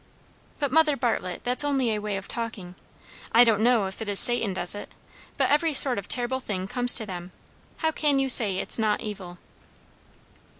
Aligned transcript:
"But, 0.57 0.71
Mother 0.71 0.97
Bartlett, 0.97 1.43
that's 1.43 1.63
only 1.63 1.93
a 1.93 2.01
way 2.01 2.17
of 2.17 2.27
talking. 2.27 2.73
I 3.33 3.43
don't 3.43 3.61
know 3.61 3.85
if 3.85 4.01
it 4.01 4.09
is 4.09 4.19
Satan 4.19 4.51
does 4.51 4.73
it, 4.73 4.93
but 5.37 5.51
every 5.51 5.75
sort 5.75 5.99
of 5.99 6.07
terrible 6.07 6.39
thing 6.39 6.67
comes 6.67 6.95
to 6.95 7.05
them. 7.05 7.31
How 7.77 7.91
can 7.91 8.17
you 8.17 8.27
say 8.27 8.57
it's 8.57 8.79
not 8.79 9.01
evil?" 9.01 9.37